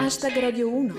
Hashtag 0.00 0.40
Radio 0.40 0.68
1 0.68 0.94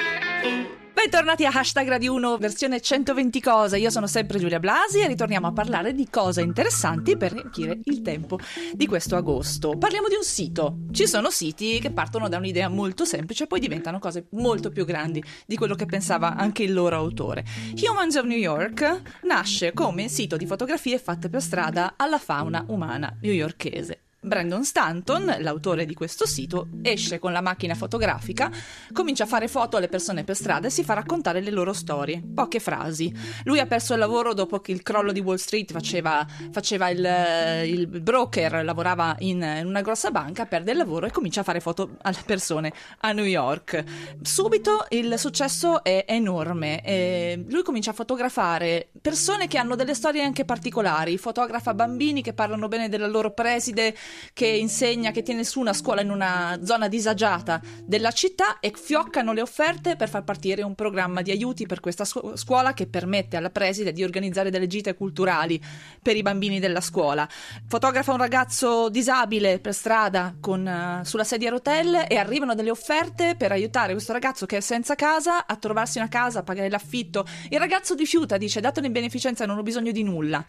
Bentornati 0.93 1.45
a 1.45 1.51
Hashtag 1.53 1.89
Radio 1.89 2.13
1 2.13 2.37
versione 2.37 2.79
120 2.79 3.41
cose, 3.41 3.77
io 3.77 3.89
sono 3.89 4.07
sempre 4.07 4.39
Giulia 4.39 4.59
Blasi 4.59 5.01
e 5.01 5.07
ritorniamo 5.07 5.47
a 5.47 5.51
parlare 5.51 5.93
di 5.93 6.07
cose 6.09 6.39
interessanti 6.39 7.17
per 7.17 7.33
riempire 7.33 7.81
il 7.83 8.01
tempo 8.01 8.39
di 8.71 8.87
questo 8.87 9.17
agosto. 9.17 9.77
Parliamo 9.77 10.07
di 10.07 10.15
un 10.15 10.23
sito, 10.23 10.77
ci 10.91 11.05
sono 11.05 11.29
siti 11.31 11.79
che 11.81 11.91
partono 11.91 12.29
da 12.29 12.37
un'idea 12.37 12.69
molto 12.69 13.03
semplice 13.03 13.43
e 13.43 13.47
poi 13.47 13.59
diventano 13.59 13.99
cose 13.99 14.27
molto 14.31 14.69
più 14.69 14.85
grandi 14.85 15.21
di 15.45 15.57
quello 15.57 15.75
che 15.75 15.85
pensava 15.85 16.37
anche 16.37 16.63
il 16.63 16.71
loro 16.71 16.95
autore. 16.95 17.43
Humans 17.75 18.15
of 18.15 18.23
New 18.23 18.37
York 18.37 19.01
nasce 19.23 19.73
come 19.73 20.07
sito 20.07 20.37
di 20.37 20.45
fotografie 20.45 20.97
fatte 20.97 21.27
per 21.27 21.41
strada 21.41 21.95
alla 21.97 22.19
fauna 22.19 22.63
umana 22.69 23.17
newyorkese. 23.21 24.04
Brandon 24.25 24.65
Stanton, 24.65 25.35
l'autore 25.39 25.85
di 25.85 25.93
questo 25.93 26.25
sito, 26.25 26.67
esce 26.81 27.19
con 27.19 27.31
la 27.31 27.41
macchina 27.41 27.75
fotografica, 27.75 28.51
comincia 28.91 29.23
a 29.23 29.27
fare 29.27 29.47
foto 29.47 29.77
alle 29.77 29.87
persone 29.87 30.23
per 30.23 30.35
strada 30.35 30.67
e 30.67 30.71
si 30.71 30.83
fa 30.83 30.95
raccontare 30.95 31.41
le 31.41 31.51
loro 31.51 31.73
storie. 31.73 32.21
Poche 32.33 32.59
frasi. 32.59 33.13
Lui 33.43 33.59
ha 33.59 33.67
perso 33.67 33.93
il 33.93 33.99
lavoro 33.99 34.33
dopo 34.33 34.59
che 34.59 34.71
il 34.71 34.81
crollo 34.81 35.11
di 35.11 35.19
Wall 35.19 35.35
Street 35.35 35.71
faceva, 35.71 36.25
faceva 36.51 36.89
il, 36.89 37.67
il, 37.67 37.87
broker, 37.87 38.65
lavorava 38.65 39.15
in, 39.19 39.61
una 39.63 39.81
grossa 39.81 40.09
banca, 40.09 40.47
perde 40.47 40.71
il 40.71 40.77
lavoro 40.77 41.05
e 41.05 41.11
comincia 41.11 41.41
a 41.41 41.43
fare 41.43 41.59
foto 41.59 41.97
alle 42.01 42.23
persone 42.25 42.73
a 43.01 43.11
New 43.11 43.25
York. 43.25 43.83
Subito 44.21 44.87
il 44.89 45.19
successo 45.19 45.83
è 45.83 46.05
enorme. 46.07 46.81
E 46.83 47.45
lui 47.47 47.61
comincia 47.61 47.91
a 47.91 47.93
fotografare 47.93 48.89
persone 48.99 49.47
che 49.47 49.59
hanno 49.59 49.75
delle 49.75 49.93
storie 49.93 50.23
anche 50.23 50.45
particolari, 50.45 51.17
fotografa 51.19 51.75
bambini 51.75 52.23
che 52.23 52.33
parlano 52.33 52.67
bene 52.67 52.89
della 52.89 53.07
loro 53.07 53.31
preside 53.31 53.95
che 54.33 54.47
insegna, 54.47 55.11
che 55.11 55.23
tiene 55.23 55.43
su 55.43 55.59
una 55.59 55.73
scuola 55.73 56.01
in 56.01 56.09
una 56.09 56.59
zona 56.63 56.87
disagiata 56.87 57.61
della 57.83 58.11
città 58.11 58.59
e 58.59 58.73
fioccano 58.75 59.33
le 59.33 59.41
offerte 59.41 59.95
per 59.95 60.09
far 60.09 60.23
partire 60.23 60.63
un 60.63 60.75
programma 60.75 61.21
di 61.21 61.31
aiuti 61.31 61.65
per 61.65 61.79
questa 61.79 62.05
scu- 62.05 62.35
scuola 62.35 62.73
che 62.73 62.87
permette 62.87 63.37
alla 63.37 63.49
preside 63.49 63.91
di 63.91 64.03
organizzare 64.03 64.49
delle 64.49 64.67
gite 64.67 64.95
culturali 64.95 65.61
per 66.01 66.15
i 66.15 66.21
bambini 66.21 66.59
della 66.59 66.81
scuola. 66.81 67.27
Fotografa 67.67 68.11
un 68.11 68.17
ragazzo 68.17 68.89
disabile 68.89 69.59
per 69.59 69.73
strada 69.73 70.35
con, 70.39 70.65
uh, 70.65 71.03
sulla 71.03 71.23
sedia 71.23 71.49
a 71.49 71.51
rotelle 71.51 72.07
e 72.07 72.17
arrivano 72.17 72.55
delle 72.55 72.71
offerte 72.71 73.35
per 73.35 73.51
aiutare 73.51 73.93
questo 73.93 74.13
ragazzo 74.13 74.45
che 74.45 74.57
è 74.57 74.61
senza 74.61 74.95
casa 74.95 75.45
a 75.45 75.55
trovarsi 75.55 75.97
una 75.97 76.07
casa, 76.07 76.39
a 76.39 76.43
pagare 76.43 76.69
l'affitto. 76.69 77.25
Il 77.49 77.59
ragazzo 77.59 77.95
rifiuta, 77.95 78.37
dice 78.37 78.59
datemi 78.59 78.87
in 78.87 78.93
beneficenza, 78.93 79.45
non 79.45 79.57
ho 79.57 79.63
bisogno 79.63 79.91
di 79.91 80.03
nulla. 80.03 80.45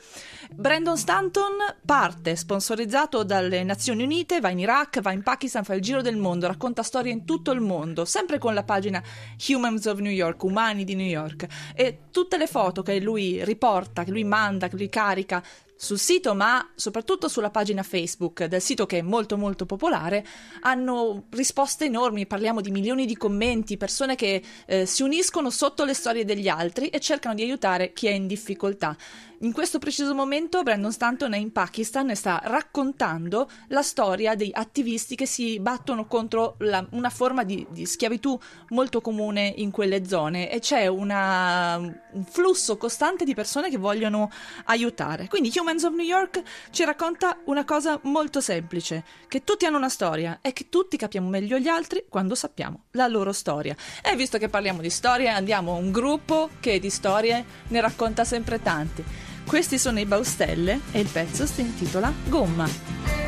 Brandon 0.54 0.96
Stanton 0.96 1.52
parte 1.84 2.36
sponsorizzato 2.36 3.22
dalle 3.24 3.55
le 3.56 3.64
Nazioni 3.64 4.02
Unite, 4.02 4.40
va 4.40 4.50
in 4.50 4.58
Iraq, 4.58 5.00
va 5.00 5.12
in 5.12 5.22
Pakistan, 5.22 5.64
fa 5.64 5.74
il 5.74 5.80
giro 5.80 6.02
del 6.02 6.16
mondo, 6.16 6.46
racconta 6.46 6.82
storie 6.82 7.12
in 7.12 7.24
tutto 7.24 7.50
il 7.50 7.60
mondo, 7.60 8.04
sempre 8.04 8.38
con 8.38 8.54
la 8.54 8.64
pagina 8.64 9.02
Humans 9.48 9.86
of 9.86 9.98
New 9.98 10.12
York, 10.12 10.42
Umani 10.42 10.84
di 10.84 10.94
New 10.94 11.06
York. 11.06 11.46
E 11.74 11.98
tutte 12.10 12.36
le 12.36 12.46
foto 12.46 12.82
che 12.82 13.00
lui 13.00 13.44
riporta, 13.44 14.04
che 14.04 14.10
lui 14.10 14.24
manda, 14.24 14.68
che 14.68 14.76
lui 14.76 14.88
carica 14.88 15.42
sul 15.76 15.98
sito, 15.98 16.34
ma 16.34 16.66
soprattutto 16.74 17.28
sulla 17.28 17.50
pagina 17.50 17.82
Facebook 17.82 18.44
del 18.44 18.62
sito 18.62 18.86
che 18.86 18.98
è 18.98 19.02
molto 19.02 19.36
molto 19.36 19.66
popolare, 19.66 20.24
hanno 20.60 21.24
risposte 21.30 21.84
enormi, 21.84 22.26
parliamo 22.26 22.60
di 22.60 22.70
milioni 22.70 23.04
di 23.04 23.16
commenti, 23.16 23.76
persone 23.76 24.16
che 24.16 24.42
eh, 24.66 24.86
si 24.86 25.02
uniscono 25.02 25.50
sotto 25.50 25.84
le 25.84 25.94
storie 25.94 26.24
degli 26.24 26.48
altri 26.48 26.88
e 26.88 26.98
cercano 26.98 27.34
di 27.34 27.42
aiutare 27.42 27.92
chi 27.92 28.06
è 28.06 28.12
in 28.12 28.26
difficoltà. 28.26 28.96
In 29.40 29.52
questo 29.52 29.78
preciso 29.78 30.14
momento 30.14 30.62
Brandon 30.62 30.90
Stanton 30.90 31.34
è 31.34 31.36
in 31.36 31.52
Pakistan 31.52 32.08
e 32.08 32.14
sta 32.14 32.40
raccontando 32.42 33.50
la 33.68 33.82
storia 33.82 34.34
dei 34.34 34.50
attivisti 34.50 35.14
che 35.14 35.26
si 35.26 35.60
battono 35.60 36.06
contro 36.06 36.54
la, 36.60 36.86
una 36.92 37.10
forma 37.10 37.44
di, 37.44 37.66
di, 37.68 37.84
schiavitù 37.84 38.38
molto 38.70 39.02
comune 39.02 39.52
in 39.58 39.70
quelle 39.70 40.06
zone 40.06 40.50
e 40.50 40.58
c'è 40.60 40.86
una, 40.86 41.76
un 41.76 42.24
flusso 42.24 42.78
costante 42.78 43.24
di 43.24 43.34
persone 43.34 43.68
che 43.68 43.76
vogliono 43.76 44.30
aiutare. 44.64 45.28
Quindi 45.28 45.50
Humans 45.66 45.82
of 45.82 45.94
New 45.94 46.06
York 46.06 46.42
ci 46.70 46.84
racconta 46.84 47.40
una 47.46 47.64
cosa 47.64 47.98
molto 48.04 48.40
semplice, 48.40 49.02
che 49.26 49.42
tutti 49.42 49.66
hanno 49.66 49.78
una 49.78 49.88
storia 49.88 50.38
e 50.40 50.52
che 50.52 50.68
tutti 50.68 50.96
capiamo 50.96 51.28
meglio 51.28 51.58
gli 51.58 51.66
altri 51.66 52.04
quando 52.08 52.36
sappiamo 52.36 52.84
la 52.92 53.08
loro 53.08 53.32
storia. 53.32 53.74
E 54.00 54.14
visto 54.14 54.38
che 54.38 54.48
parliamo 54.48 54.80
di 54.80 54.90
storie, 54.90 55.28
andiamo 55.28 55.72
a 55.72 55.78
un 55.78 55.90
gruppo 55.90 56.50
che 56.60 56.78
di 56.78 56.88
storie 56.88 57.44
ne 57.66 57.80
racconta 57.80 58.22
sempre 58.22 58.62
tanti. 58.62 59.02
Questi 59.44 59.76
sono 59.76 59.98
i 59.98 60.06
Baustelle 60.06 60.82
e 60.92 61.00
il 61.00 61.08
pezzo 61.08 61.46
si 61.46 61.62
intitola 61.62 62.12
Gomma. 62.28 63.25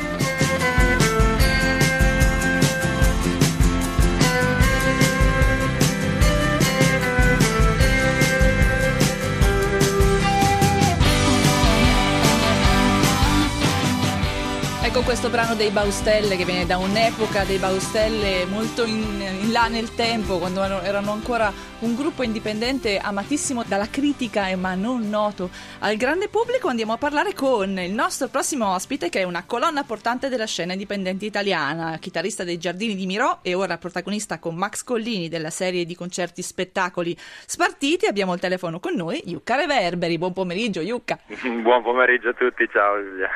Ecco 14.99 15.11
questo 15.11 15.29
brano 15.29 15.55
dei 15.55 15.69
Baustelle 15.69 16.35
che 16.35 16.43
viene 16.43 16.65
da 16.65 16.75
un'epoca 16.75 17.45
dei 17.45 17.57
Baustelle 17.57 18.45
molto 18.45 18.83
in, 18.83 19.21
in 19.41 19.49
là 19.53 19.69
nel 19.69 19.95
tempo, 19.95 20.39
quando 20.39 20.61
erano 20.61 21.13
ancora 21.13 21.53
un 21.79 21.95
gruppo 21.95 22.23
indipendente 22.23 22.97
amatissimo 22.97 23.63
dalla 23.65 23.89
critica 23.89 24.53
ma 24.57 24.75
non 24.75 25.07
noto 25.09 25.49
al 25.79 25.95
grande 25.95 26.27
pubblico. 26.27 26.67
Andiamo 26.67 26.93
a 26.93 26.97
parlare 26.97 27.33
con 27.33 27.79
il 27.79 27.93
nostro 27.93 28.27
prossimo 28.27 28.73
ospite 28.73 29.07
che 29.07 29.21
è 29.21 29.23
una 29.23 29.45
colonna 29.45 29.83
portante 29.83 30.27
della 30.27 30.45
scena 30.45 30.73
indipendente 30.73 31.25
italiana, 31.25 31.97
chitarrista 31.97 32.43
dei 32.43 32.57
Giardini 32.57 32.95
di 32.95 33.05
Mirò 33.05 33.39
e 33.41 33.53
ora 33.53 33.77
protagonista 33.77 34.39
con 34.39 34.55
Max 34.55 34.83
Collini 34.83 35.29
della 35.29 35.49
serie 35.49 35.85
di 35.85 35.95
concerti 35.95 36.41
spettacoli 36.41 37.15
spartiti. 37.17 38.07
Abbiamo 38.07 38.33
il 38.33 38.39
telefono 38.41 38.79
con 38.79 38.95
noi, 38.95 39.21
Yucca 39.25 39.55
Reverberi. 39.55 40.17
Buon 40.17 40.33
pomeriggio 40.33 40.81
Yucca. 40.81 41.17
Buon 41.27 41.81
pomeriggio 41.81 42.29
a 42.29 42.33
tutti, 42.33 42.67
ciao 42.71 43.01
Giulia. 43.01 43.29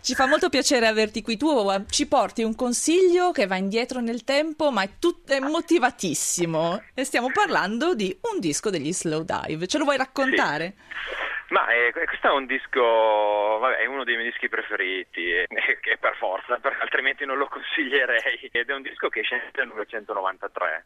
Ci 0.00 0.14
fa 0.14 0.26
molto 0.26 0.48
piacere 0.48 0.86
averti 0.86 1.22
qui. 1.22 1.36
Tu 1.36 1.48
eh, 1.70 1.84
ci 1.88 2.06
porti 2.06 2.42
un 2.42 2.54
consiglio 2.54 3.32
che 3.32 3.46
va 3.46 3.56
indietro 3.56 4.00
nel 4.00 4.24
tempo, 4.24 4.70
ma 4.70 4.82
è, 4.82 4.90
tut- 4.98 5.30
è 5.30 5.40
motivatissimo. 5.40 6.82
E 6.94 7.04
stiamo 7.04 7.30
parlando 7.32 7.63
di 7.94 8.16
un 8.32 8.40
disco 8.40 8.70
degli 8.70 8.92
Slow 8.92 9.24
Dive. 9.24 9.66
Ce 9.66 9.78
lo 9.78 9.84
vuoi 9.84 9.96
raccontare? 9.96 10.74
Sì. 10.76 11.32
Ma 11.48 11.68
eh, 11.68 11.92
questo 11.92 12.28
è 12.28 12.30
un 12.30 12.46
disco, 12.46 12.80
vabbè, 12.80 13.76
è 13.76 13.86
uno 13.86 14.02
dei 14.02 14.16
miei 14.16 14.30
dischi 14.30 14.48
preferiti, 14.48 15.30
eh, 15.30 15.46
che 15.80 15.98
per 15.98 16.16
forza, 16.16 16.56
per, 16.56 16.76
altrimenti 16.80 17.24
non 17.24 17.36
lo 17.36 17.46
consiglierei. 17.46 18.48
Ed 18.50 18.70
è 18.70 18.74
un 18.74 18.82
disco 18.82 19.08
che 19.08 19.20
esce 19.20 19.50
nel 19.54 19.68
1993. 19.68 20.84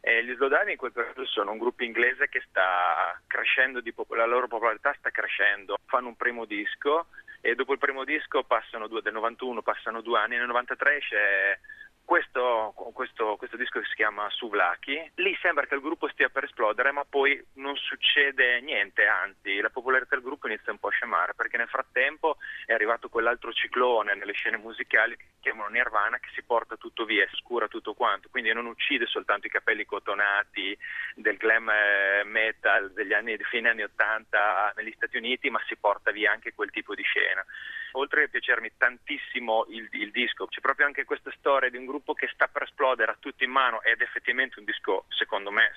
Eh, 0.00 0.24
gli 0.24 0.34
Slowdive 0.34 0.72
in 0.72 0.76
quel 0.76 0.92
periodo 0.92 1.26
sono 1.26 1.52
un 1.52 1.58
gruppo 1.58 1.84
inglese 1.84 2.28
che 2.28 2.42
sta 2.48 3.20
crescendo, 3.26 3.80
di, 3.80 3.94
la 4.08 4.26
loro 4.26 4.48
popolarità 4.48 4.94
sta 4.98 5.10
crescendo. 5.10 5.76
Fanno 5.86 6.08
un 6.08 6.16
primo 6.16 6.46
disco 6.46 7.06
e 7.40 7.54
dopo 7.54 7.72
il 7.72 7.78
primo 7.78 8.04
disco 8.04 8.42
passano 8.42 8.88
due, 8.88 9.02
del 9.02 9.12
91 9.12 9.62
passano 9.62 10.00
due 10.00 10.18
anni, 10.18 10.36
nel 10.36 10.46
93 10.46 10.96
esce 10.96 11.60
questo, 12.08 12.72
questo, 12.94 13.36
questo, 13.36 13.58
disco 13.58 13.84
si 13.84 13.94
chiama 13.94 14.30
Suvlaki, 14.30 15.12
lì 15.16 15.36
sembra 15.42 15.66
che 15.66 15.74
il 15.74 15.82
gruppo 15.82 16.08
stia 16.08 16.30
per 16.30 16.44
esplodere, 16.44 16.90
ma 16.90 17.04
poi 17.04 17.38
non 17.56 17.76
succede 17.76 18.62
niente, 18.62 19.04
anzi 19.04 19.60
la 19.60 19.68
popolarità 19.68 20.14
del 20.14 20.24
gruppo 20.24 20.46
inizia 20.46 20.72
un 20.72 20.78
po' 20.78 20.88
a 20.88 20.90
scemare, 20.90 21.34
perché 21.34 21.58
nel 21.58 21.68
frattempo 21.68 22.38
è 22.64 22.72
arrivato 22.72 23.10
quell'altro 23.10 23.52
ciclone 23.52 24.14
nelle 24.14 24.32
scene 24.32 24.56
musicali 24.56 25.18
che 25.18 25.26
chiamano 25.40 25.68
Nirvana, 25.68 26.18
che 26.18 26.30
si 26.32 26.42
porta 26.42 26.76
tutto 26.76 27.04
via, 27.04 27.28
scura 27.32 27.68
tutto 27.68 27.92
quanto, 27.92 28.30
quindi 28.30 28.54
non 28.54 28.64
uccide 28.64 29.04
soltanto 29.04 29.46
i 29.46 29.50
capelli 29.50 29.84
cotonati 29.84 30.74
del 31.14 31.36
glam 31.36 31.68
eh, 31.68 32.22
metal 32.24 32.90
degli 32.94 33.12
anni, 33.12 33.36
fine 33.50 33.68
anni 33.68 33.82
80 33.82 34.72
negli 34.76 34.94
Stati 34.96 35.18
Uniti, 35.18 35.50
ma 35.50 35.60
si 35.66 35.76
porta 35.76 36.10
via 36.10 36.32
anche 36.32 36.54
quel 36.54 36.70
tipo 36.70 36.94
di 36.94 37.02
scena 37.02 37.44
oltre 37.92 38.24
a 38.24 38.28
piacermi 38.28 38.72
tantissimo 38.76 39.66
il, 39.68 39.88
il, 39.92 40.10
disco, 40.10 40.46
c'è 40.46 40.60
proprio 40.60 40.86
anche 40.86 41.04
questa 41.04 41.32
storia 41.38 41.70
di 41.70 41.76
un 41.76 41.86
gruppo 41.86 42.14
che 42.14 42.28
sta 42.32 42.48
per 42.48 42.62
esplodere 42.62 43.12
a 43.12 43.16
tutto 43.18 43.44
in 43.44 43.50
mano 43.50 43.82
ed 43.82 44.00
effettivamente 44.00 44.58
un 44.58 44.64
disco 44.64 45.04
secondo 45.08 45.50
me 45.50 45.67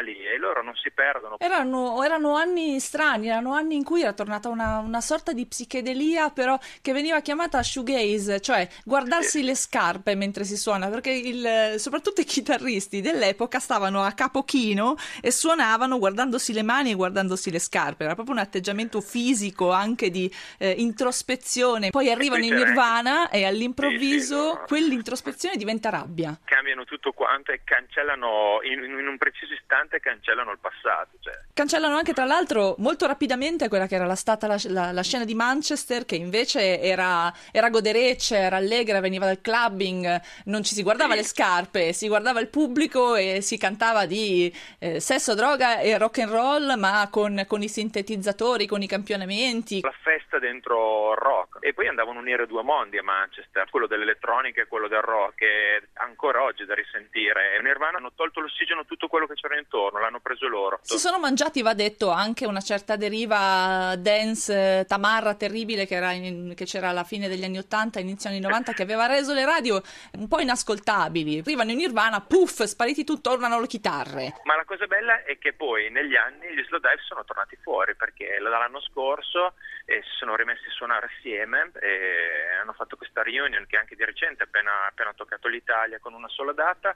lì 0.00 0.16
e 0.24 0.36
loro 0.38 0.62
non 0.62 0.74
si 0.76 0.90
perdono. 0.90 1.38
Erano, 1.38 2.02
erano 2.02 2.34
anni 2.34 2.78
strani, 2.80 3.28
erano 3.28 3.52
anni 3.52 3.76
in 3.76 3.84
cui 3.84 4.02
era 4.02 4.12
tornata 4.12 4.48
una, 4.48 4.78
una, 4.78 5.00
sorta 5.00 5.32
di 5.32 5.46
psichedelia, 5.46 6.30
però 6.30 6.58
che 6.82 6.92
veniva 6.92 7.20
chiamata 7.20 7.62
shoegaze, 7.62 8.40
cioè 8.40 8.68
guardarsi 8.84 9.38
sì. 9.38 9.44
le 9.44 9.54
scarpe 9.54 10.14
mentre 10.14 10.44
si 10.44 10.56
suona, 10.56 10.88
perché 10.88 11.10
il, 11.10 11.74
soprattutto 11.78 12.20
i 12.20 12.24
chitarristi 12.24 13.00
dell'epoca 13.00 13.58
stavano 13.58 14.02
a 14.02 14.12
capo 14.12 14.42
chino 14.44 14.96
e 15.20 15.30
suonavano 15.30 15.98
guardandosi 15.98 16.52
le 16.52 16.62
mani 16.62 16.90
e 16.90 16.94
guardandosi 16.94 17.50
le 17.50 17.58
scarpe, 17.58 18.04
era 18.04 18.14
proprio 18.14 18.34
un 18.34 18.40
atteggiamento 18.40 19.00
fisico 19.00 19.70
anche 19.70 20.10
di 20.10 20.32
eh, 20.58 20.70
introspezione. 20.70 21.90
Poi 21.90 22.10
arrivano 22.10 22.44
in 22.44 22.54
Nirvana 22.54 23.30
e 23.30 23.44
all'improvviso 23.44 24.18
sì, 24.20 24.50
sì, 24.50 24.58
no. 24.58 24.64
quell'introspezione 24.66 25.56
diventa 25.56 25.90
rabbia. 25.90 26.38
Cambiano 26.44 26.84
tutto 26.84 27.12
quanto 27.12 27.52
e 27.52 27.62
cancellano 27.64 28.60
in, 28.62 28.82
in 28.82 29.06
un 29.06 29.18
preciso 29.18 29.52
istante 29.54 29.89
cancellano 29.98 30.52
il 30.52 30.58
passato. 30.60 31.16
Cioè. 31.18 31.34
Cancellano 31.52 31.96
anche 31.96 32.12
tra 32.12 32.24
l'altro 32.24 32.76
molto 32.78 33.06
rapidamente 33.06 33.68
quella 33.68 33.86
che 33.88 33.96
era 33.96 34.06
la 34.06 34.14
stata 34.14 34.46
la, 34.46 34.56
la, 34.68 34.92
la 34.92 35.02
scena 35.02 35.24
di 35.24 35.34
Manchester 35.34 36.04
che 36.04 36.14
invece 36.14 36.80
era, 36.80 37.32
era 37.50 37.68
godereccia, 37.70 38.36
era 38.36 38.56
allegra, 38.56 39.00
veniva 39.00 39.26
dal 39.26 39.40
clubbing, 39.40 40.20
non 40.44 40.62
ci 40.62 40.74
si 40.74 40.82
guardava 40.84 41.12
Sì. 41.14 41.18
le 41.18 41.24
scarpe, 41.24 41.92
si 41.92 42.06
guardava 42.06 42.38
il 42.40 42.48
pubblico 42.48 43.16
e 43.16 43.40
si 43.40 43.58
cantava 43.58 44.06
di 44.06 44.54
eh, 44.78 45.00
sesso, 45.00 45.34
droga 45.34 45.80
e 45.80 45.96
rock 45.98 46.18
and 46.18 46.30
roll 46.30 46.78
ma 46.78 47.08
con, 47.10 47.44
con 47.48 47.62
i 47.62 47.68
sintetizzatori, 47.68 48.66
con 48.66 48.82
i 48.82 48.86
campionamenti. 48.86 49.80
La 49.80 49.94
festa 50.02 50.38
dentro 50.38 51.14
rock 51.14 51.56
e 51.60 51.72
poi 51.72 51.88
andavano 51.88 52.18
a 52.18 52.22
unire 52.22 52.46
due 52.46 52.62
mondi 52.62 52.98
a 52.98 53.02
Manchester, 53.02 53.68
quello 53.70 53.86
dell'elettronica 53.86 54.60
e 54.62 54.66
quello 54.66 54.88
del 54.88 55.00
rock 55.00 55.40
e 55.42 55.88
ancora 55.94 56.42
oggi 56.42 56.62
è 56.62 56.66
da 56.66 56.74
risentire. 56.74 57.56
E 57.56 57.62
Nirvana 57.62 57.96
hanno 57.98 58.12
tolto 58.14 58.40
l'ossigeno 58.40 58.84
tutto 58.84 59.08
quello 59.08 59.26
che 59.26 59.34
c'era 59.34 59.56
intorno, 59.58 59.78
l'hanno 59.88 60.20
preso 60.20 60.46
loro. 60.48 60.78
Si 60.82 60.98
sono 60.98 61.18
mangiati, 61.18 61.62
va 61.62 61.74
detto, 61.74 62.10
anche 62.10 62.46
una 62.46 62.60
certa 62.60 62.96
deriva 62.96 63.94
dance 63.96 64.80
eh, 64.80 64.84
tamarra 64.84 65.34
terribile 65.34 65.86
che, 65.86 65.94
era 65.94 66.12
in- 66.12 66.54
che 66.54 66.64
c'era 66.64 66.90
alla 66.90 67.04
fine 67.04 67.28
degli 67.28 67.44
anni 67.44 67.58
80, 67.58 68.00
inizio 68.00 68.28
anni 68.28 68.40
90, 68.40 68.72
che 68.72 68.82
aveva 68.82 69.06
reso 69.06 69.32
le 69.32 69.44
radio 69.44 69.80
un 70.12 70.28
po' 70.28 70.40
inascoltabili. 70.40 71.38
Arrivano 71.38 71.70
in 71.70 71.78
Nirvana, 71.78 72.20
puff, 72.20 72.62
spariti 72.62 73.04
tutto, 73.04 73.30
tornano 73.30 73.60
le 73.60 73.66
chitarre. 73.68 74.34
Ma 74.42 74.56
la 74.56 74.64
cosa 74.64 74.86
bella 74.86 75.22
è 75.22 75.38
che 75.38 75.52
poi 75.52 75.88
negli 75.90 76.16
anni 76.16 76.52
gli 76.52 76.64
slow 76.64 76.80
dive 76.80 77.00
sono 77.06 77.24
tornati 77.24 77.56
fuori 77.62 77.94
perché 77.94 78.38
dall'anno 78.42 78.80
scorso 78.80 79.54
eh, 79.84 80.02
si 80.02 80.16
sono 80.18 80.34
rimessi 80.34 80.66
a 80.66 80.70
suonare 80.72 81.06
assieme 81.06 81.70
e 81.80 82.58
hanno 82.60 82.72
fatto 82.72 82.96
questa 82.96 83.22
reunion 83.22 83.66
che 83.66 83.76
anche 83.76 83.94
di 83.94 84.04
recente 84.04 84.42
appena, 84.42 84.86
appena 84.88 85.14
toccato 85.14 85.48
l'Italia 85.48 86.00
con 86.00 86.12
una 86.14 86.28
sola 86.28 86.52
data. 86.52 86.94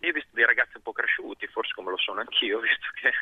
Io 0.00 0.10
ho 0.10 0.12
visto 0.12 0.30
dei 0.32 0.44
ragazzi 0.44 0.76
un 0.76 0.82
po' 0.82 0.92
cresciuti, 0.92 1.46
forse 1.46 1.72
come 1.74 1.90
lo 1.90 1.96
sono 1.98 2.20
anch'io, 2.26 2.58
ho 2.58 2.60
visto 2.66 2.88
che 3.00 3.12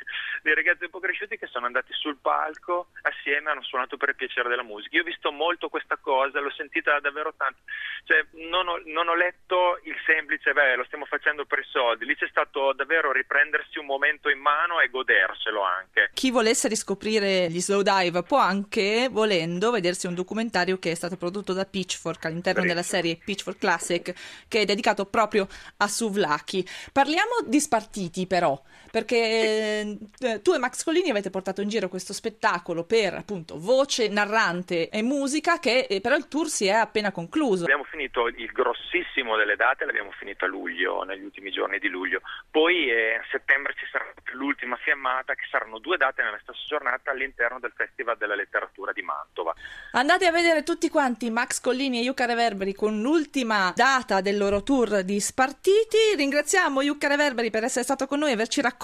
dei 0.43 0.55
ragazzi 0.55 0.85
un 0.85 0.91
po' 0.91 1.01
cresciuti 1.01 1.39
che 1.39 1.47
sono 1.47 1.67
andati 1.67 1.93
sul 1.93 2.19
palco 2.21 2.89
assieme, 3.03 3.51
hanno 3.51 3.63
suonato 3.63 3.97
per 3.97 4.11
il 4.11 4.15
piacere 4.17 4.49
della 4.49 4.63
musica. 4.63 4.97
Io 4.97 5.03
ho 5.03 5.07
visto 5.07 5.33
molto 5.33 5.69
questa 5.69 5.97
cosa, 5.97 6.41
l'ho 6.41 6.53
sentita 6.53 6.99
davvero 7.01 7.33
tanto. 7.37 7.61
Cioè, 8.05 8.27
non 8.51 8.69
ho, 8.69 8.81
non 8.85 9.09
ho 9.09 9.15
letto 9.15 9.81
il 9.85 9.97
semplice, 10.05 10.53
beh, 10.53 10.77
lo 10.77 10.85
stiamo 10.85 11.07
facendo 11.07 11.45
per 11.47 11.61
i 11.61 11.67
soldi. 11.71 12.05
Lì 12.05 12.15
c'è 12.15 12.29
stato 12.29 12.73
davvero 12.73 13.13
riprendersi 13.13 13.79
un 13.79 13.87
momento 13.87 14.29
in 14.29 14.39
mano 14.39 14.81
e 14.81 14.91
goderselo 14.91 15.63
anche. 15.63 16.11
Chi 16.13 16.31
volesse 16.31 16.69
riscoprire 16.69 17.49
gli 17.49 17.61
slow 17.61 17.83
dive 17.83 18.23
può 18.23 18.39
anche, 18.39 19.09
volendo, 19.11 19.71
vedersi 19.71 20.07
un 20.07 20.15
documentario 20.15 20.79
che 20.79 20.91
è 20.91 20.95
stato 20.95 21.17
prodotto 21.17 21.53
da 21.53 21.65
Pitchfork 21.65 22.27
all'interno 22.27 22.61
Bellissimo. 22.61 22.83
della 22.83 22.83
serie 22.83 23.17
Pitchfork 23.17 23.59
Classic, 23.59 24.13
che 24.47 24.61
è 24.61 24.65
dedicato 24.65 25.07
proprio 25.07 25.49
a 25.79 25.89
Suvlaki. 25.89 26.67
Parliamo 26.93 27.43
di 27.47 27.61
spartiti, 27.61 28.27
però, 28.27 28.61
perché 28.95 29.99
eh, 30.21 30.41
tu 30.41 30.53
e 30.53 30.59
Max 30.59 30.85
Collini 30.85 31.11
avete 31.11 31.29
portato 31.29 31.61
in 31.61 31.69
giro 31.69 31.89
questo 31.89 32.13
spettacolo 32.13 32.85
per 32.85 33.15
appunto 33.15 33.59
voce, 33.59 34.07
narrante 34.07 34.89
e 34.89 35.03
musica, 35.03 35.59
che 35.59 35.89
eh, 35.91 36.01
però 36.01 36.15
il 36.15 36.29
tour 36.29 36.47
si 36.47 36.67
è 36.67 36.75
appena 36.75 37.11
concluso. 37.11 37.65
Abbiamo 37.65 37.83
finito 37.83 38.29
il 38.29 38.53
grossissimo 38.53 39.37
delle 39.37 39.57
date, 39.57 39.85
l'abbiamo 39.85 40.13
finito 40.13 40.45
a 40.45 40.49
luglio, 40.49 41.03
negli 41.03 41.25
ultimi 41.25 41.51
giorni 41.51 41.81
di 41.81 41.89
luglio. 41.89 42.21
Poi 42.49 42.89
eh, 42.89 43.15
a 43.17 43.25
settembre 43.33 43.75
ci 43.77 43.85
sarà 43.91 44.05
l'ultima 44.35 44.77
fiammata, 44.77 45.35
che 45.35 45.43
saranno 45.51 45.81
due 45.81 45.97
date 45.97 46.23
nella 46.23 46.39
stessa 46.41 46.63
giornata 46.69 47.11
all'interno 47.11 47.59
del 47.59 47.73
Festival 47.75 48.17
della 48.17 48.37
Letteratura 48.37 48.93
di 48.93 49.03
Mantova. 49.03 49.55
Andate 49.91 50.27
a 50.27 50.31
vedere 50.31 50.63
tutti 50.63 50.89
quanti 50.89 51.31
Max 51.31 51.61
Collini 51.61 51.99
e 51.99 52.03
Yucca 52.05 52.27
Reverberi 52.27 52.73
con 52.75 53.01
l'ultima 53.01 53.73
data 53.75 54.21
del 54.21 54.39
loro 54.39 54.63
tour 54.63 55.03
di 55.03 55.19
Spartiti. 55.19 56.15
Ringraziamo 56.15 56.81
Yucca 56.81 57.09
Reverberi 57.09 57.51
per 57.51 57.65
essere 57.65 57.83
stato 57.83 58.07
con 58.07 58.21
noi 58.21 58.31
e 58.31 58.35
averci 58.35 58.61
raccontato 58.61 58.83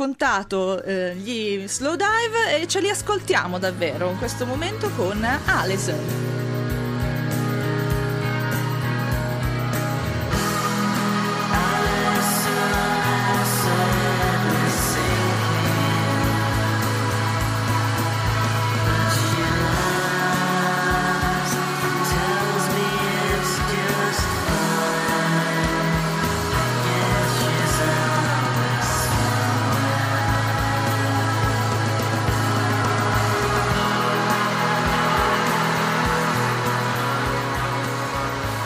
eh, 0.82 1.14
gli 1.14 1.68
slow 1.68 1.94
dive 1.94 2.58
e 2.58 2.66
ce 2.66 2.80
li 2.80 2.88
ascoltiamo 2.88 3.58
davvero 3.58 4.08
in 4.08 4.16
questo 4.16 4.46
momento 4.46 4.88
con 4.96 5.22
Alison. 5.44 6.39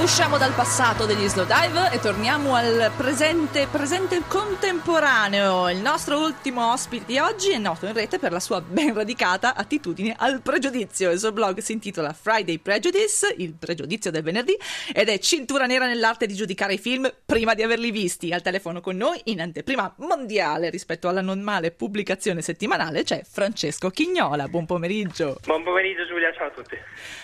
Usciamo 0.04 0.36
dal 0.36 0.52
passato 0.52 1.06
degli 1.06 1.26
slow 1.28 1.46
dive 1.46 1.90
e 1.90 1.98
torniamo 1.98 2.54
al 2.54 2.92
presente, 2.94 3.66
presente 3.66 4.20
contemporaneo. 4.28 5.70
Il 5.70 5.78
nostro 5.78 6.18
ultimo 6.18 6.72
ospite 6.72 7.06
di 7.06 7.18
oggi 7.18 7.52
è 7.52 7.58
noto 7.58 7.86
in 7.86 7.94
rete 7.94 8.18
per 8.18 8.30
la 8.30 8.38
sua 8.38 8.60
ben 8.60 8.92
radicata 8.92 9.54
attitudine 9.54 10.14
al 10.18 10.42
pregiudizio. 10.42 11.10
Il 11.10 11.18
suo 11.18 11.32
blog 11.32 11.58
si 11.60 11.72
intitola 11.72 12.12
Friday 12.12 12.58
Prejudice, 12.58 13.34
il 13.38 13.54
pregiudizio 13.54 14.10
del 14.10 14.22
venerdì, 14.22 14.54
ed 14.92 15.08
è 15.08 15.18
cintura 15.20 15.64
nera 15.64 15.86
nell'arte 15.86 16.26
di 16.26 16.34
giudicare 16.34 16.74
i 16.74 16.78
film 16.78 17.10
prima 17.24 17.54
di 17.54 17.62
averli 17.62 17.90
visti. 17.90 18.30
Al 18.30 18.42
telefono 18.42 18.82
con 18.82 18.96
noi, 18.96 19.18
in 19.24 19.40
anteprima 19.40 19.90
mondiale 20.00 20.68
rispetto 20.68 21.08
alla 21.08 21.22
normale 21.22 21.70
pubblicazione 21.70 22.42
settimanale, 22.42 23.04
c'è 23.04 23.22
Francesco 23.26 23.88
Chignola. 23.88 24.48
Buon 24.48 24.66
pomeriggio. 24.66 25.38
Buon 25.46 25.62
pomeriggio 25.64 26.06
Giulia, 26.06 26.30
ciao 26.34 26.48
a 26.48 26.50
tutti. 26.50 26.76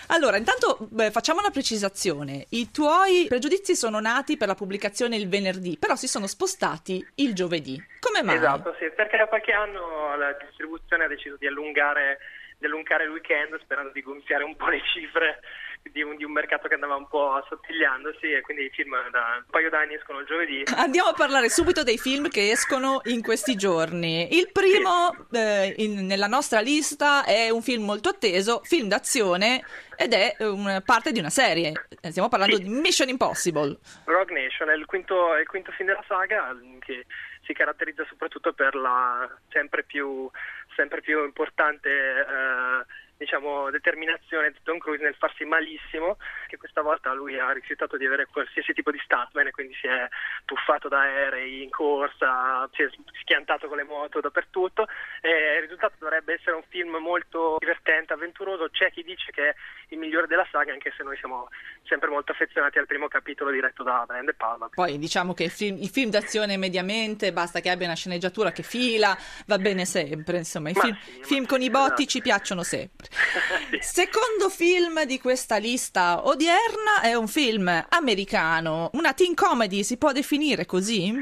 Allora, 0.07 0.37
intanto 0.37 0.87
beh, 0.89 1.11
facciamo 1.11 1.41
una 1.41 1.51
precisazione. 1.51 2.47
I 2.49 2.69
tuoi 2.71 3.25
pregiudizi 3.27 3.75
sono 3.75 3.99
nati 3.99 4.37
per 4.37 4.47
la 4.47 4.55
pubblicazione 4.55 5.15
il 5.15 5.27
venerdì, 5.27 5.77
però 5.77 5.95
si 5.95 6.07
sono 6.07 6.27
spostati 6.27 7.05
il 7.15 7.33
giovedì. 7.33 7.81
Come 7.99 8.23
mai? 8.23 8.37
Esatto, 8.37 8.75
sì, 8.79 8.89
perché 8.95 9.17
da 9.17 9.27
qualche 9.27 9.51
anno 9.51 10.15
la 10.15 10.31
distribuzione 10.33 11.05
ha 11.05 11.07
deciso 11.07 11.35
di 11.37 11.47
allungare, 11.47 12.19
di 12.57 12.65
allungare 12.65 13.03
il 13.03 13.11
weekend 13.11 13.59
sperando 13.61 13.91
di 13.91 14.01
gonfiare 14.01 14.43
un 14.43 14.55
po' 14.55 14.69
le 14.69 14.81
cifre 14.93 15.39
di 15.83 16.01
un, 16.03 16.15
di 16.15 16.23
un 16.23 16.31
mercato 16.31 16.67
che 16.67 16.75
andava 16.75 16.95
un 16.95 17.07
po' 17.07 17.33
assottigliandosi 17.33 18.31
e 18.31 18.41
quindi 18.41 18.65
i 18.65 18.69
film 18.69 18.91
da 19.09 19.37
un 19.37 19.43
paio 19.49 19.69
d'anni 19.69 19.95
escono 19.95 20.19
il 20.19 20.25
giovedì. 20.25 20.63
Andiamo 20.75 21.09
a 21.09 21.13
parlare 21.13 21.49
subito 21.49 21.83
dei 21.83 21.97
film 21.97 22.29
che 22.29 22.51
escono 22.51 23.01
in 23.05 23.21
questi 23.21 23.55
giorni. 23.55 24.37
Il 24.37 24.51
primo 24.51 25.13
eh, 25.31 25.73
in- 25.77 26.05
nella 26.05 26.27
nostra 26.27 26.59
lista 26.61 27.23
è 27.25 27.49
un 27.49 27.61
film 27.61 27.83
molto 27.83 28.09
atteso, 28.09 28.61
film 28.63 28.87
d'azione 28.87 29.63
ed 29.97 30.13
è 30.13 30.35
un- 30.39 30.81
parte 30.85 31.11
di 31.11 31.19
una 31.19 31.29
serie. 31.29 31.73
Eh, 32.01 32.09
Stiamo 32.11 32.29
parlando 32.29 32.55
Sì. 32.57 32.63
di 32.63 32.69
Mission 32.69 33.09
Impossible. 33.09 33.77
Rogue 34.05 34.33
Nation 34.39 34.69
è 34.69 34.73
il 34.75 34.85
quinto, 34.85 35.33
è 35.35 35.39
il 35.41 35.47
quinto 35.47 35.71
film 35.71 35.89
della 35.89 36.03
saga 36.07 36.55
che 36.79 37.05
si 37.43 37.53
caratterizza 37.53 38.05
soprattutto 38.07 38.53
per 38.53 38.75
la 38.75 39.27
sempre 39.49 39.83
più, 39.83 40.29
sempre 40.75 41.01
più 41.01 41.23
importante 41.25 41.89
eh, 41.89 42.85
diciamo, 43.21 43.69
determinazione 43.69 44.49
di 44.49 44.57
Tom 44.63 44.79
Cruise 44.79 45.03
nel 45.03 45.15
farsi 45.15 45.45
malissimo, 45.45 46.17
che 46.47 46.57
questa 46.57 46.81
volta 46.81 47.13
lui 47.13 47.37
ha 47.37 47.51
rifiutato 47.51 47.95
di 47.95 48.05
avere 48.05 48.25
qualsiasi 48.25 48.73
tipo 48.73 48.89
di 48.89 48.99
stuntman 49.03 49.51
quindi 49.51 49.75
si 49.75 49.85
è 49.85 50.07
tuffato 50.45 50.87
da 50.87 51.01
aerei 51.01 51.61
in 51.61 51.69
corsa, 51.69 52.67
si 52.73 52.81
è 52.81 52.89
schiantato 53.21 53.67
con 53.67 53.77
le 53.77 53.83
moto 53.83 54.19
dappertutto. 54.21 54.87
E 55.21 55.57
il 55.57 55.61
risultato 55.61 55.95
dovrebbe 55.99 56.33
essere 56.33 56.55
un 56.55 56.63
film 56.67 56.95
molto 56.97 57.57
divertente, 57.59 58.13
avventuroso. 58.13 58.69
C'è 58.71 58.91
chi 58.91 59.03
dice 59.03 59.31
che 59.31 59.49
è 59.49 59.55
il 59.89 59.99
migliore 59.99 60.25
della 60.25 60.47
saga, 60.49 60.73
anche 60.73 60.91
se 60.97 61.03
noi 61.03 61.17
siamo 61.17 61.49
sempre 61.83 62.09
molto 62.09 62.31
affezionati 62.31 62.79
al 62.79 62.87
primo 62.87 63.07
capitolo 63.07 63.51
diretto 63.51 63.83
da 63.83 64.03
Brian 64.07 64.25
De 64.25 64.33
Palma. 64.33 64.69
Poi 64.73 64.97
diciamo 64.97 65.33
che 65.33 65.43
il 65.43 65.51
film, 65.51 65.77
il 65.77 65.89
film 65.89 66.09
d'azione 66.09 66.57
mediamente 66.57 67.31
basta 67.31 67.59
che 67.59 67.69
abbia 67.69 67.85
una 67.85 67.95
sceneggiatura 67.95 68.51
che 68.51 68.63
fila, 68.63 69.15
va 69.45 69.57
bene 69.59 69.85
sempre. 69.85 70.37
Insomma, 70.37 70.69
i 70.69 70.73
Ma 70.73 70.81
film, 70.81 70.97
sì, 70.97 71.23
film 71.23 71.43
sì, 71.43 71.47
con 71.47 71.61
i 71.61 71.69
botti 71.69 72.03
esatto. 72.03 72.05
ci 72.05 72.21
piacciono 72.21 72.63
sempre. 72.63 73.09
Sì. 73.71 73.77
Secondo 73.81 74.49
film 74.49 75.03
di 75.05 75.19
questa 75.19 75.57
lista 75.57 76.25
odierna 76.25 77.01
è 77.01 77.13
un 77.13 77.27
film 77.27 77.85
americano, 77.89 78.89
una 78.93 79.13
teen 79.13 79.33
comedy, 79.33 79.83
si 79.83 79.97
può 79.97 80.11
definire 80.11 80.65
così? 80.65 81.13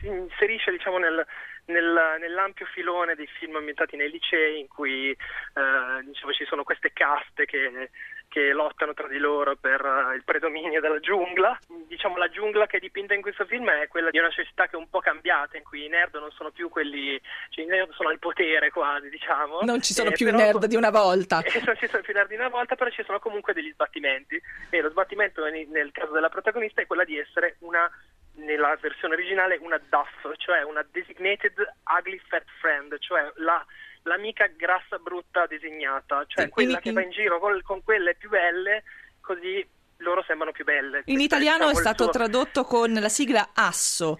si 0.00 0.06
inserisce 0.06 0.70
diciamo 0.70 0.98
nel, 0.98 1.24
nel- 1.66 2.16
nell'ampio 2.20 2.66
filone 2.66 3.14
dei 3.14 3.26
film 3.38 3.56
ambientati 3.56 3.96
nei 3.96 4.10
licei 4.10 4.60
in 4.60 4.68
cui 4.68 5.10
eh, 5.10 6.04
diciamo, 6.04 6.32
ci 6.32 6.44
sono 6.46 6.62
queste 6.62 6.92
caste 6.92 7.44
che, 7.46 7.90
che 8.28 8.52
lottano 8.52 8.94
tra 8.94 9.08
di 9.08 9.18
loro 9.18 9.56
per 9.56 9.84
eh, 9.84 10.14
il 10.14 10.22
predominio 10.24 10.80
della 10.80 11.00
giungla. 11.00 11.58
Diciamo 11.86 12.16
la 12.16 12.28
giungla 12.28 12.66
che 12.66 12.76
è 12.76 12.80
dipinta 12.80 13.14
in 13.14 13.22
questo 13.22 13.44
film 13.46 13.68
è 13.70 13.88
quella 13.88 14.10
di 14.10 14.18
una 14.18 14.30
società 14.30 14.66
che 14.66 14.76
è 14.76 14.78
un 14.78 14.88
po' 14.88 15.00
cambiata, 15.00 15.56
in 15.56 15.64
cui 15.64 15.84
i 15.84 15.88
nerd 15.88 16.14
non 16.16 16.30
sono 16.32 16.50
più 16.50 16.68
quelli, 16.68 17.20
cioè 17.50 17.64
i 17.64 17.68
nerd 17.68 17.90
sono 17.92 18.10
al 18.10 18.18
potere 18.18 18.70
quasi, 18.70 19.08
diciamo. 19.08 19.60
Non 19.62 19.80
ci 19.80 19.94
sono 19.94 20.10
Eh, 20.10 20.12
più 20.12 20.28
i 20.28 20.32
nerd 20.32 20.66
di 20.66 20.76
una 20.76 20.90
volta. 20.90 21.40
e 21.42 21.62
non 21.64 21.76
ci 21.76 21.88
sono 21.88 22.02
più 22.02 22.12
nerd 22.12 22.28
di 22.28 22.34
una 22.36 22.48
volta, 22.48 22.76
però 22.76 22.90
ci 22.90 23.02
sono 23.04 23.18
comunque 23.18 23.52
degli 23.52 23.72
sbattimenti. 23.72 24.40
E 24.70 24.80
lo 24.80 24.90
sbattimento 24.90 25.44
nel 25.48 25.90
caso 25.92 26.12
della 26.12 26.28
protagonista 26.28 26.82
è 26.82 26.86
quella 26.86 27.04
di 27.04 27.18
essere 27.18 27.56
una 27.60 27.90
nella 28.38 28.76
versione 28.80 29.14
originale 29.14 29.58
una 29.60 29.78
DUF, 29.78 30.36
cioè 30.36 30.62
una 30.62 30.86
Designated 30.90 31.54
Ugly 31.98 32.20
Fat 32.28 32.44
Friend, 32.60 32.96
cioè 33.00 33.30
la, 33.36 33.64
l'amica 34.08 34.46
grassa 34.48 34.98
brutta 34.98 35.46
designata, 35.46 36.24
cioè 36.26 36.44
In- 36.44 36.50
quella 36.50 36.72
in- 36.72 36.80
che 36.80 36.92
va 36.92 37.02
in 37.02 37.10
giro 37.10 37.38
col- 37.38 37.62
con 37.62 37.82
quelle 37.84 38.14
più 38.16 38.28
belle, 38.28 38.82
così 39.20 39.64
loro 39.98 40.22
sembrano 40.26 40.52
più 40.52 40.64
belle. 40.64 41.02
In 41.06 41.20
italiano 41.20 41.64
è 41.64 41.68
diciamo, 41.68 41.78
il 41.78 41.84
stato 41.84 42.02
suo- 42.04 42.12
tradotto 42.12 42.64
con 42.64 42.92
la 42.92 43.08
sigla 43.08 43.50
ASSO. 43.54 44.18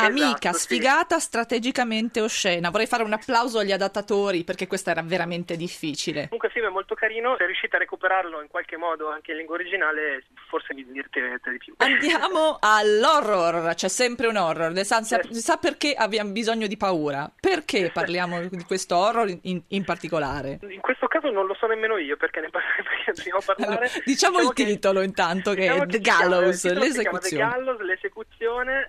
Amica, 0.00 0.28
Esatto, 0.28 0.52
sì. 0.58 0.60
sfigata, 0.60 1.18
strategicamente 1.18 2.20
oscena. 2.20 2.70
Vorrei 2.70 2.86
fare 2.86 3.02
un 3.02 3.12
applauso 3.12 3.58
agli 3.58 3.72
adattatori 3.72 4.44
perché 4.44 4.68
questa 4.68 4.92
era 4.92 5.02
veramente 5.02 5.56
difficile. 5.56 6.24
Comunque 6.28 6.46
il 6.48 6.54
film 6.54 6.66
è 6.66 6.70
molto 6.70 6.94
carino, 6.94 7.34
se 7.36 7.46
riuscite 7.46 7.74
a 7.74 7.78
recuperarlo 7.80 8.40
in 8.40 8.46
qualche 8.46 8.76
modo 8.76 9.10
anche 9.10 9.32
in 9.32 9.38
lingua 9.38 9.56
originale, 9.56 10.22
forse 10.48 10.72
vi 10.72 10.84
divertirete 10.86 11.50
di 11.50 11.58
più. 11.58 11.74
Andiamo 11.78 12.58
all'horror, 12.62 13.74
c'è 13.74 13.88
sempre 13.88 14.28
un 14.28 14.36
horror. 14.36 14.70
Le 14.70 14.84
sa, 14.84 15.02
sa- 15.02 15.18
sa 15.32 15.56
perché 15.56 15.94
abbiamo 15.94 16.30
bisogno 16.30 16.68
di 16.68 16.76
paura? 16.76 17.28
Perché 17.40 17.90
parliamo 17.92 18.40
di 18.46 18.62
questo 18.64 18.96
horror 18.96 19.28
in, 19.42 19.60
in 19.66 19.84
particolare? 19.84 20.60
In 20.70 20.80
questo 20.80 21.08
caso 21.08 21.28
non 21.32 21.46
lo 21.46 21.54
so 21.58 21.66
nemmeno 21.66 21.96
io 21.98 22.16
perché 22.16 22.38
ne 22.38 22.50
par- 22.50 22.62
perché 22.86 23.12
dobbiamo 23.16 23.40
parlare. 23.44 23.72
Allora, 23.72 23.88
diciamo 24.04 24.38
il 24.38 24.52
che- 24.52 24.64
titolo 24.64 25.02
intanto 25.02 25.54
che 25.54 25.62
diciamo 25.62 25.82
è 25.82 25.86
The 25.86 25.98
Gallows, 25.98 26.60
chiama 26.60 26.78
l'esecuzione. 26.78 27.44
The 27.44 27.50
Gallows, 27.56 27.80
l'esecuzione 27.80 28.27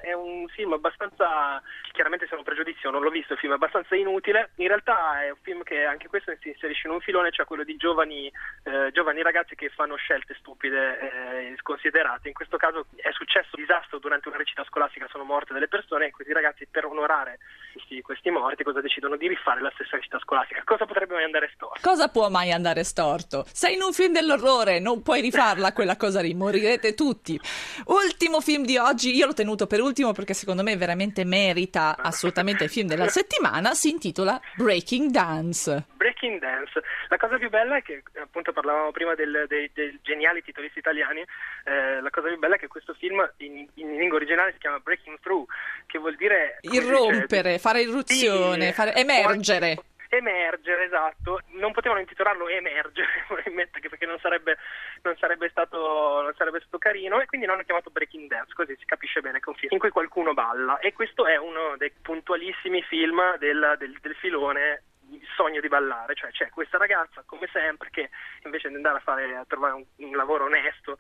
è 0.02 0.14
un 0.14 0.48
film 0.50 0.74
abbastanza 0.74 1.62
chiaramente 1.92 2.28
sono 2.28 2.44
pregiudizio, 2.44 2.92
non 2.92 3.02
l'ho 3.02 3.10
visto 3.10 3.34
il 3.34 3.40
film, 3.40 3.52
è 3.52 3.56
abbastanza 3.56 3.96
inutile. 3.96 4.52
In 4.56 4.68
realtà 4.68 5.24
è 5.24 5.30
un 5.32 5.40
film 5.42 5.64
che 5.64 5.84
anche 5.84 6.08
questo 6.08 6.34
si 6.40 6.50
inserisce 6.50 6.88
in 6.88 6.94
un 6.94 7.02
filone, 7.02 7.32
cioè 7.32 7.46
quello 7.46 7.64
di 7.64 7.76
giovani, 7.76 8.32
eh, 8.64 8.90
giovani 8.94 9.22
ragazzi 9.22 9.56
che 9.56 9.70
fanno 9.70 9.96
scelte 9.96 10.36
stupide 10.40 11.52
e 11.52 11.56
sconsiderate. 11.58 12.28
In 12.28 12.34
questo 12.34 12.58
caso 12.58 12.86
è 12.96 13.12
successo 13.12 13.50
un 13.54 13.64
disastro 13.64 14.00
durante 14.00 14.28
una 14.28 14.38
recita 14.38 14.64
scolastica, 14.64 15.08
sono 15.10 15.24
morte 15.24 15.54
delle 15.54 15.68
persone 15.68 16.06
e 16.06 16.12
questi 16.12 16.32
ragazzi 16.32 16.68
per 16.68 16.86
onorare 16.86 17.40
questi, 17.90 18.02
questi 18.02 18.30
morti 18.30 18.64
cosa 18.64 18.82
decidono 18.82 19.18
di 19.18 19.28
rifare 19.28 19.62
la 19.62 19.72
stessa 19.74 19.96
recita 19.96 20.20
scolastica. 20.20 20.62
Cosa 20.64 20.86
potrebbe 20.86 21.16
mai 21.16 21.24
andare 21.24 21.50
storto? 21.54 21.80
Cosa 21.82 22.08
può 22.08 22.30
mai 22.30 22.52
andare 22.52 22.84
storto? 22.84 23.46
Sei 23.52 23.74
in 23.76 23.82
un 23.82 23.92
film 23.94 24.14
dell'orrore, 24.14 24.80
non 24.80 25.02
puoi 25.02 25.22
rifarla 25.22 25.74
quella 25.74 25.98
cosa 25.98 26.22
lì, 26.22 26.34
morirete 26.34 26.94
tutti. 26.94 27.40
Ultimo 27.86 28.42
film 28.42 28.64
di 28.64 28.78
oggi, 28.78 29.16
io 29.16 29.26
l'ho 29.26 29.34
tenuto 29.34 29.66
per 29.66 29.82
ultimo 29.82 30.12
perché 30.12 30.34
secondo 30.34 30.62
me 30.64 30.76
veramente 30.78 31.26
merita 31.26 31.96
assolutamente 31.98 32.64
il 32.66 32.70
film 32.70 32.88
della 32.88 33.08
settimana, 33.10 33.74
si 33.74 33.90
intitola 33.90 34.40
Breaking 34.56 35.10
Dance. 35.10 35.86
Breaking 35.96 36.40
Dance. 36.40 36.82
La 37.10 37.18
cosa 37.18 37.38
più 37.38 37.50
bella 37.50 37.78
è 37.78 37.82
che, 37.82 38.04
appunto, 38.22 38.52
parlavamo 38.54 38.92
prima 38.92 39.16
del- 39.16 39.46
dei, 39.48 39.70
dei 39.74 39.98
geniali 40.04 40.44
titolisti 40.44 40.80
italiani. 40.80 41.26
eh, 41.66 42.02
la 42.02 42.10
cosa 42.10 42.28
più 42.28 42.38
bella 42.38 42.56
è 42.56 42.60
che 42.60 42.68
questo 42.68 42.94
film 42.94 43.28
in, 43.38 43.68
in 43.76 43.96
lingua 43.98 44.18
originale 44.18 44.52
si 44.54 44.60
chiama 44.60 44.80
Breaking 44.80 45.20
Through, 45.20 45.46
che 45.88 45.98
vuol 46.10 46.16
dire 46.16 46.58
si 46.62 46.70
dice, 46.70 46.82
Irrompere, 46.82 47.60
fare 47.60 47.82
irruzione, 47.82 48.68
Sì, 48.68 48.74
fare- 48.74 48.96
emergere. 48.96 49.78
Emergere, 50.12 50.86
esatto. 50.86 51.40
Non 51.52 51.72
potevano 51.72 52.00
intitolarlo 52.00 52.48
Emergere, 52.50 53.26
probabilmente, 53.28 53.80
perché 53.80 54.08
non 54.08 54.18
sarebbe, 54.20 54.58
non 55.04 55.16
sarebbe 55.18 55.50
stato, 55.50 56.22
non 56.24 56.34
sarebbe 56.36 56.60
stato 56.60 56.80
carino, 56.80 57.22
e 57.22 57.28
quindi 57.28 57.46
l'hanno 57.46 57.64
chiamato 57.64 57.92
Breaking 57.92 58.28
Dance, 58.28 58.54
così 58.56 58.76
si 58.80 58.86
capisce 58.86 59.22
bene 59.22 59.40
che 59.40 59.46
è 59.46 59.50
un 59.50 59.56
film 59.56 59.74
in 59.74 59.80
cui 59.80 59.92
qualcuno 59.92 60.34
balla. 60.34 60.80
E 60.80 60.94
questo 60.94 61.28
è 61.28 61.38
uno 61.38 61.76
dei 61.78 61.92
puntualissimi 62.02 62.82
film 62.82 63.38
del, 63.38 63.76
del, 63.78 63.98
del 64.02 64.16
filone 64.16 64.84
il 65.12 65.28
sogno 65.36 65.60
di 65.60 65.68
ballare, 65.68 66.14
cioè 66.14 66.30
c'è 66.30 66.50
questa 66.50 66.78
ragazza 66.78 67.24
come 67.26 67.50
sempre 67.52 67.90
che 67.90 68.12
invece 68.44 68.70
di 68.70 68.76
andare 68.76 68.98
a 68.98 69.02
fare 69.02 69.36
a 69.36 69.46
trovare 69.48 69.74
un, 69.74 69.84
un 69.96 70.16
lavoro 70.16 70.46
onesto 70.46 70.98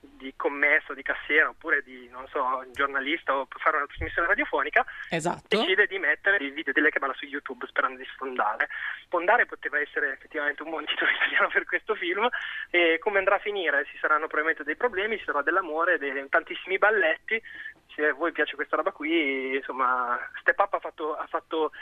di 0.00 0.32
commesso, 0.34 0.94
di 0.94 1.02
cassiera 1.02 1.48
oppure 1.48 1.82
di 1.82 2.08
non 2.08 2.26
so, 2.28 2.64
giornalista 2.72 3.36
o 3.36 3.44
per 3.44 3.60
fare 3.60 3.76
una 3.76 3.86
trasmissione 3.86 4.28
radiofonica 4.28 4.84
Esatto. 5.10 5.56
decide 5.56 5.86
di 5.86 5.98
mettere 5.98 6.42
i 6.42 6.50
video 6.50 6.72
di 6.72 6.80
lei 6.80 6.90
che 6.90 6.98
balla 6.98 7.12
su 7.14 7.26
YouTube 7.26 7.66
sperando 7.66 7.98
di 7.98 8.08
sfondare. 8.14 8.68
Sfondare 9.04 9.44
poteva 9.44 9.78
essere 9.78 10.12
effettivamente 10.12 10.62
un 10.62 10.70
buon 10.70 10.84
titolo 10.86 11.10
italiano 11.10 11.48
per 11.48 11.64
questo 11.64 11.94
film 11.94 12.28
e 12.70 12.98
come 12.98 13.18
andrà 13.18 13.36
a 13.36 13.40
finire? 13.40 13.84
Ci 13.84 13.98
saranno 13.98 14.26
probabilmente 14.26 14.64
dei 14.64 14.76
problemi, 14.76 15.18
ci 15.18 15.24
sarà 15.24 15.42
dell'amore, 15.42 15.98
dei, 15.98 16.26
tantissimi 16.28 16.78
balletti. 16.78 17.40
Se 17.94 18.06
a 18.06 18.14
voi 18.14 18.32
piace 18.32 18.54
questa 18.54 18.76
roba 18.76 18.92
qui, 18.92 19.56
insomma, 19.56 20.18
Step 20.40 20.58
Up 20.58 20.74
ha 20.74 20.78
fatto, 20.78 21.16
ha 21.16 21.26
fatto 21.26 21.72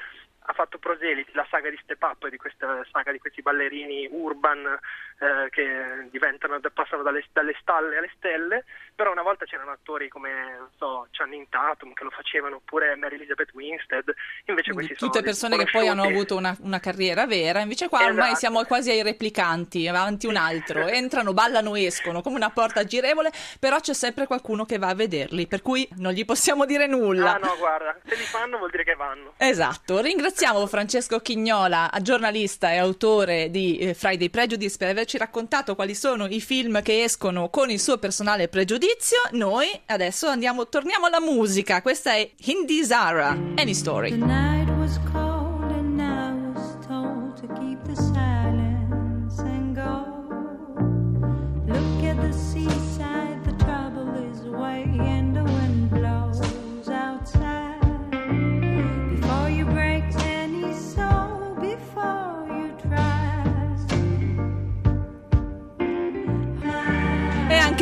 ha 0.50 0.54
fatto 0.54 0.78
proseliti 0.78 1.32
la 1.34 1.46
saga 1.50 1.68
di 1.68 1.78
Step 1.82 2.02
Up, 2.02 2.26
di 2.28 2.38
questa 2.38 2.82
saga 2.90 3.12
di 3.12 3.18
questi 3.18 3.42
ballerini 3.42 4.08
urban 4.10 4.64
eh, 5.18 5.50
che 5.50 6.08
diventano, 6.10 6.58
passano 6.72 7.02
dalle, 7.02 7.22
dalle 7.32 7.54
stalle 7.60 7.98
alle 7.98 8.10
stelle, 8.16 8.64
però 8.94 9.12
una 9.12 9.22
volta 9.22 9.44
c'erano 9.44 9.72
attori 9.72 10.08
come, 10.08 10.56
non 10.56 10.70
so, 10.78 11.06
Channing 11.10 11.48
Tatum 11.50 11.92
che 11.92 12.02
lo 12.02 12.10
facevano, 12.10 12.56
oppure 12.56 12.96
Mary 12.96 13.16
Elizabeth 13.16 13.52
Winstead, 13.52 14.10
invece 14.46 14.72
Quindi 14.72 14.94
questi 14.94 15.04
tutte 15.04 15.22
persone 15.22 15.58
che 15.58 15.68
poi 15.70 15.86
hanno 15.86 16.04
avuto 16.04 16.34
una, 16.34 16.56
una 16.60 16.80
carriera 16.80 17.26
vera, 17.26 17.60
invece 17.60 17.88
qua 17.88 18.04
ormai 18.04 18.32
Esatto. 18.32 18.38
siamo 18.38 18.64
quasi 18.64 18.90
ai 18.90 19.02
replicanti, 19.02 19.86
avanti 19.86 20.26
un 20.26 20.36
altro, 20.36 20.86
entrano, 20.86 21.34
ballano, 21.34 21.76
escono 21.76 22.22
come 22.22 22.36
una 22.36 22.50
porta 22.50 22.84
girevole, 22.84 23.30
però 23.60 23.80
c'è 23.80 23.92
sempre 23.92 24.26
qualcuno 24.26 24.64
che 24.64 24.78
va 24.78 24.88
a 24.88 24.94
vederli, 24.94 25.46
per 25.46 25.60
cui 25.60 25.86
non 25.96 26.12
gli 26.12 26.24
possiamo 26.24 26.64
dire 26.64 26.86
nulla. 26.86 27.34
Ah 27.34 27.38
no, 27.38 27.54
guarda, 27.58 27.98
se 28.02 28.14
li 28.14 28.24
fanno 28.24 28.56
vuol 28.56 28.70
dire 28.70 28.84
che 28.84 28.94
vanno. 28.94 29.34
Esatto, 29.36 30.00
ringraziamo 30.38 30.68
Francesco 30.68 31.18
Chignola, 31.18 31.90
giornalista 32.00 32.71
e 32.71 32.76
autore 32.76 33.50
di 33.50 33.76
eh, 33.78 33.92
Friday 33.92 34.28
Prejudice, 34.28 34.76
per 34.76 34.88
averci 34.88 35.18
raccontato 35.18 35.75
quali 35.75 35.97
sono 35.97 36.26
i 36.26 36.40
film 36.40 36.80
che 36.80 37.02
escono 37.02 37.49
con 37.49 37.71
il 37.71 37.80
suo 37.80 37.99
personale 37.99 38.47
pregiudizio. 38.47 39.18
Noi 39.33 39.66
adesso 39.87 40.28
andiamo, 40.28 40.68
torniamo 40.68 41.07
alla 41.07 41.21
musica. 41.21 41.83
Questa 41.83 42.12
è 42.12 42.30
Hindi 42.45 42.85
Zara, 42.85 43.30
Any 43.57 43.75
Story. 43.75 44.16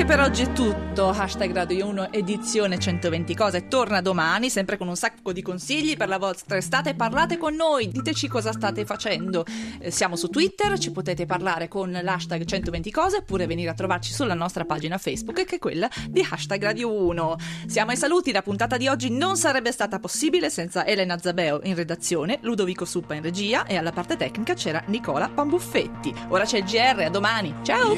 Per 0.06 0.20
oggi 0.20 0.42
è 0.42 0.52
tutto. 0.52 1.08
Hashtag 1.08 1.52
Radio 1.52 1.88
1 1.88 2.12
edizione 2.12 2.78
120 2.78 3.34
cose. 3.34 3.66
Torna 3.66 4.00
domani, 4.00 4.48
sempre 4.50 4.76
con 4.76 4.86
un 4.86 4.94
sacco 4.94 5.32
di 5.32 5.42
consigli 5.42 5.96
per 5.96 6.06
la 6.06 6.18
vostra 6.18 6.56
estate. 6.56 6.94
Parlate 6.94 7.36
con 7.38 7.56
noi, 7.56 7.88
diteci 7.88 8.28
cosa 8.28 8.52
state 8.52 8.84
facendo. 8.84 9.44
Eh, 9.80 9.90
siamo 9.90 10.14
su 10.14 10.28
Twitter, 10.28 10.78
ci 10.78 10.92
potete 10.92 11.26
parlare 11.26 11.66
con 11.66 11.90
l'hashtag 11.90 12.44
120 12.44 12.90
cose 12.92 13.16
oppure 13.16 13.46
venire 13.46 13.68
a 13.70 13.74
trovarci 13.74 14.12
sulla 14.12 14.34
nostra 14.34 14.64
pagina 14.64 14.96
Facebook 14.96 15.44
che 15.44 15.56
è 15.56 15.58
quella 15.58 15.90
di 16.08 16.24
hashtag 16.28 16.62
Radio 16.62 16.92
1. 16.92 17.36
Siamo 17.66 17.90
ai 17.90 17.96
saluti, 17.96 18.30
la 18.30 18.42
puntata 18.42 18.76
di 18.76 18.86
oggi 18.86 19.10
non 19.10 19.36
sarebbe 19.36 19.72
stata 19.72 19.98
possibile 19.98 20.50
senza 20.50 20.86
Elena 20.86 21.18
Zabeo 21.18 21.60
in 21.64 21.74
redazione, 21.74 22.38
Ludovico 22.42 22.84
Suppa 22.84 23.14
in 23.14 23.22
regia 23.22 23.66
e 23.66 23.76
alla 23.76 23.90
parte 23.90 24.16
tecnica 24.16 24.54
c'era 24.54 24.80
Nicola 24.86 25.28
Pambuffetti. 25.28 26.14
Ora 26.28 26.44
c'è 26.44 26.58
il 26.58 26.64
GR, 26.64 27.00
a 27.00 27.10
domani. 27.10 27.52
Ciao! 27.62 27.96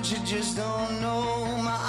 But 0.00 0.10
you 0.10 0.18
just 0.24 0.56
don't 0.56 0.98
know. 1.02 1.44
My 1.62 1.79